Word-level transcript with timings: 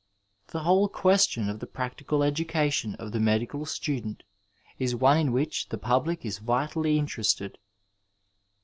The 0.47 0.61
whole 0.61 0.89
question 0.89 1.47
of 1.47 1.59
the 1.59 1.67
practical 1.67 2.23
education 2.23 2.95
of 2.95 3.11
the 3.11 3.19
medical 3.19 3.67
student 3.67 4.23
is 4.79 4.95
one 4.95 5.17
in 5.19 5.31
which 5.31 5.69
the 5.69 5.77
public 5.77 6.25
is 6.25 6.39
vitally 6.39 6.97
interested. 6.97 7.59